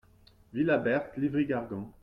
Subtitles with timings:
[0.51, 1.93] Villa Berthe, Livry-Gargan